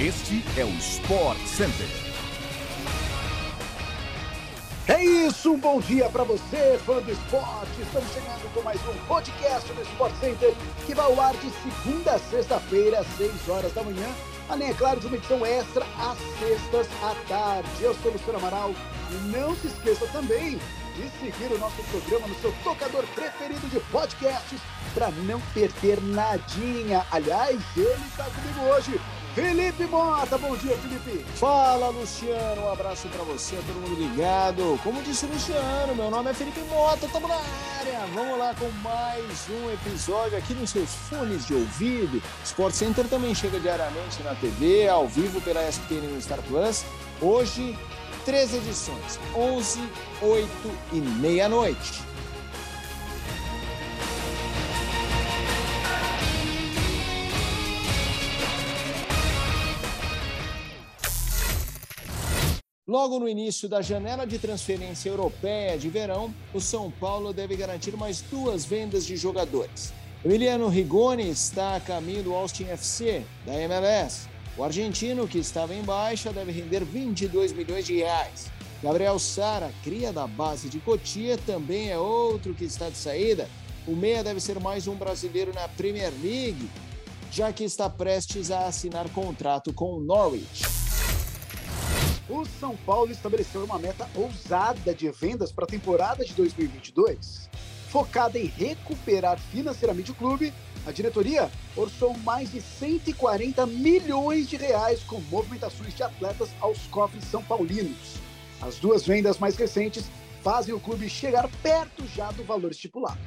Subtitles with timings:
[0.00, 1.86] Este é o Sport Center.
[4.88, 7.82] É isso, um bom dia para você, fã do esporte.
[7.82, 10.54] Estamos chegando com mais um podcast do Sport Center,
[10.86, 14.08] que vai ao ar de segunda a sexta-feira, às 6 horas da manhã,
[14.48, 17.68] além, é claro, de uma edição extra às sextas à tarde.
[17.82, 18.74] Eu sou o Luciano Amaral
[19.26, 20.58] não se esqueça também
[20.94, 24.60] de seguir o nosso programa no seu tocador preferido de podcasts
[24.94, 27.04] para não perder nadinha.
[27.10, 29.00] Aliás, ele está comigo hoje.
[29.34, 31.24] Felipe Mota, bom dia, Felipe.
[31.36, 34.78] Fala, Luciano, um abraço para você, todo mundo ligado.
[34.82, 38.06] Como disse o Luciano, meu nome é Felipe Mota, estamos na área.
[38.12, 42.20] Vamos lá com mais um episódio aqui nos seus fones de ouvido.
[42.44, 46.84] Sport Center também chega diariamente na TV, ao vivo pela ESPN no Star Plus.
[47.22, 47.78] Hoje,
[48.24, 49.80] três edições, 11,
[50.22, 50.48] 8
[50.92, 52.02] e meia-noite.
[62.90, 67.96] Logo no início da janela de transferência europeia de verão, o São Paulo deve garantir
[67.96, 69.92] mais duas vendas de jogadores.
[70.24, 74.26] Emiliano Rigoni está a caminho do Austin FC, da MLS.
[74.58, 78.50] O argentino, que estava em baixa, deve render 22 milhões de reais.
[78.82, 83.48] Gabriel Sara, cria da base de Cotia, também é outro que está de saída.
[83.86, 86.68] O meia deve ser mais um brasileiro na Premier League,
[87.30, 90.89] já que está prestes a assinar contrato com o Norwich.
[92.28, 97.48] O São Paulo estabeleceu uma meta ousada de vendas para a temporada de 2022.
[97.88, 100.52] Focada em recuperar financeiramente o clube,
[100.86, 107.24] a diretoria orçou mais de 140 milhões de reais com movimentações de atletas aos cofres
[107.24, 108.14] são paulinos.
[108.62, 110.04] As duas vendas mais recentes
[110.42, 113.18] fazem o clube chegar perto já do valor estipulado.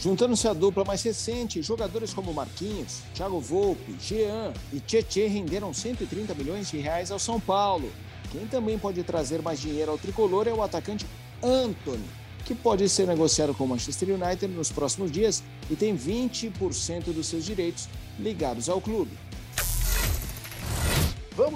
[0.00, 6.34] Juntando-se à dupla mais recente, jogadores como Marquinhos, Thiago Volpe, Jean e Tietê renderam 130
[6.34, 7.92] milhões de reais ao São Paulo.
[8.32, 11.04] Quem também pode trazer mais dinheiro ao tricolor é o atacante
[11.42, 12.08] Anthony,
[12.46, 17.26] que pode ser negociado com o Manchester United nos próximos dias e tem 20% dos
[17.26, 17.86] seus direitos
[18.18, 19.10] ligados ao clube.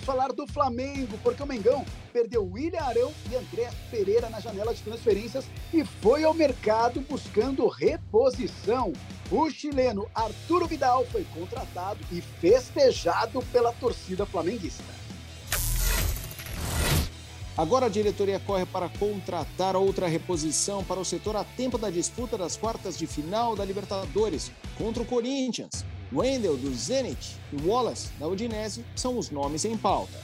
[0.00, 4.74] Vamos falar do Flamengo, porque o Mengão perdeu William Arão e André Pereira na janela
[4.74, 5.44] de transferências
[5.74, 8.94] e foi ao mercado buscando reposição.
[9.30, 14.84] O chileno Arturo Vidal foi contratado e festejado pela torcida flamenguista.
[17.58, 22.38] Agora a diretoria corre para contratar outra reposição para o setor a tempo da disputa
[22.38, 25.84] das quartas de final da Libertadores contra o Corinthians.
[26.12, 30.18] Wendel, do Zenit, e Wallace, da Udinese, são os nomes em pauta.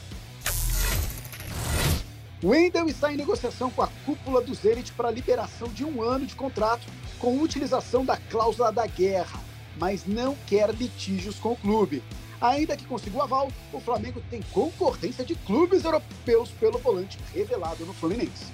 [2.43, 6.35] Wendel está em negociação com a cúpula do Zenit para liberação de um ano de
[6.35, 6.87] contrato
[7.19, 9.41] com utilização da cláusula da guerra,
[9.79, 12.03] mas não quer litígios com o clube.
[12.41, 17.87] Ainda que consiga o aval, o Flamengo tem concorrência de clubes europeus pelo volante revelado
[17.87, 18.47] no Fluminense.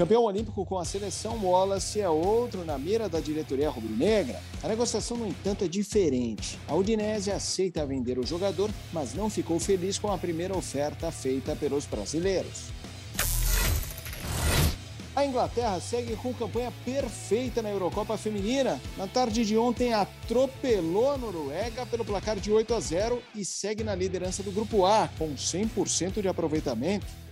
[0.00, 4.40] Campeão olímpico com a seleção Wallace é outro na mira da diretoria rubro-negra.
[4.62, 6.58] A negociação, no entanto, é diferente.
[6.66, 11.54] A Udinese aceita vender o jogador, mas não ficou feliz com a primeira oferta feita
[11.54, 12.70] pelos brasileiros.
[15.14, 18.80] A Inglaterra segue com campanha perfeita na Eurocopa Feminina.
[18.96, 23.84] Na tarde de ontem, atropelou a Noruega pelo placar de 8 a 0 e segue
[23.84, 27.29] na liderança do Grupo A, com 100% de aproveitamento.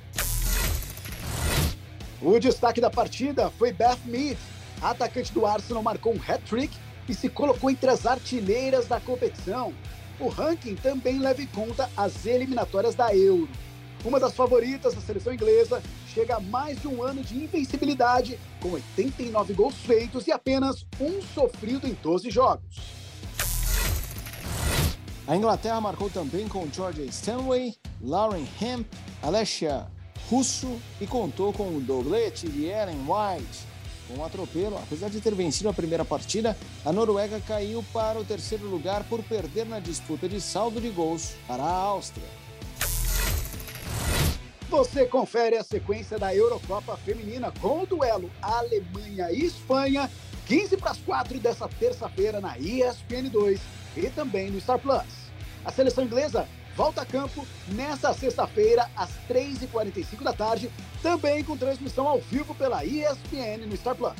[2.20, 4.36] O destaque da partida foi Beth Mead.
[4.82, 6.76] Atacante do Arsenal marcou um hat-trick
[7.08, 9.72] e se colocou entre as artilheiras da competição.
[10.18, 13.48] O ranking também leva em conta as eliminatórias da Euro.
[14.04, 18.70] Uma das favoritas da seleção inglesa chega a mais de um ano de invencibilidade, com
[18.70, 22.98] 89 gols feitos e apenas um sofrido em 12 jogos.
[25.26, 28.86] A Inglaterra marcou também com George Stanley, Lauren Hemp,
[29.22, 29.86] Alessia
[30.30, 33.66] russo e contou com o doblete de Ellen White.
[34.08, 38.24] Com o atropelo, apesar de ter vencido a primeira partida, a Noruega caiu para o
[38.24, 42.26] terceiro lugar por perder na disputa de saldo de gols para a Áustria.
[44.70, 50.10] Você confere a sequência da Eurocopa Feminina com o duelo Alemanha e Espanha,
[50.46, 53.60] 15 para as 4 dessa terça-feira na ESPN 2
[53.96, 55.28] e também no Star Plus.
[55.64, 56.46] A seleção inglesa
[56.78, 60.70] volta a campo nesta sexta-feira, às 3h45 da tarde,
[61.02, 64.14] também com transmissão ao vivo pela ESPN no Star Plus.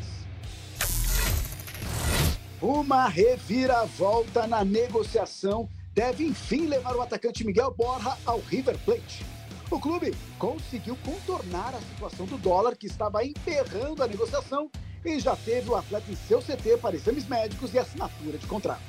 [2.61, 9.25] Uma reviravolta na negociação deve enfim levar o atacante Miguel Borja ao River Plate.
[9.71, 14.69] O clube conseguiu contornar a situação do dólar que estava emperrando a negociação
[15.05, 18.83] e já teve o atleta em seu CT para exames médicos e assinatura de contrato.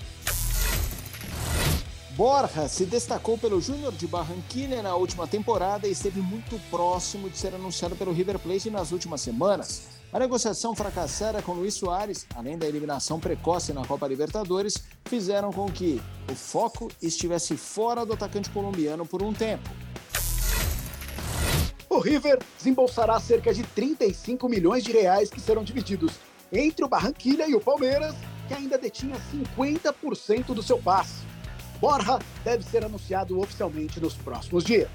[2.20, 7.38] Borja se destacou pelo Júnior de Barranquilla na última temporada e esteve muito próximo de
[7.38, 9.84] ser anunciado pelo River Plate nas últimas semanas.
[10.12, 15.72] A negociação fracassada com Luiz Soares, além da eliminação precoce na Copa Libertadores, fizeram com
[15.72, 19.70] que o foco estivesse fora do atacante colombiano por um tempo.
[21.90, 26.12] O River desembolsará cerca de 35 milhões de reais que serão divididos
[26.52, 28.14] entre o Barranquilla e o Palmeiras,
[28.46, 31.29] que ainda detinha 50% do seu passe.
[31.80, 34.90] Borja deve ser anunciado oficialmente nos próximos dias.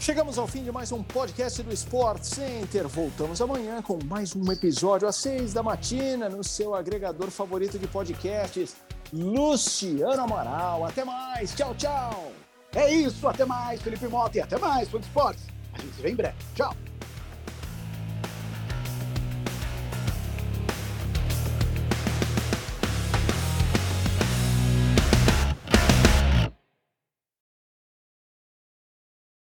[0.00, 2.86] Chegamos ao fim de mais um podcast do Sport Center.
[2.86, 7.88] Voltamos amanhã com mais um episódio às seis da matina no seu agregador favorito de
[7.88, 8.76] podcasts.
[9.12, 10.84] Luciano Amaral.
[10.84, 11.52] Até mais.
[11.54, 12.32] Tchau, tchau.
[12.74, 13.26] É isso.
[13.26, 14.38] Até mais, Felipe Mota.
[14.38, 15.44] E até mais, Fã Esportes.
[15.72, 16.36] A gente se vê em breve.
[16.54, 16.72] Tchau.